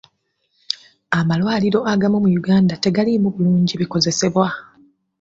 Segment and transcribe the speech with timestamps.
[1.19, 4.47] Amalwaliro agamu mu Uganda tegaliimu bulungi bikozesebwa.